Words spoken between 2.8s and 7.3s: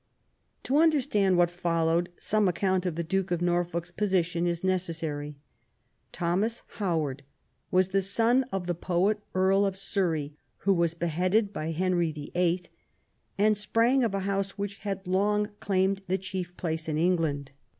of the Duke of Norfolk's position is necessary. Thomas Howard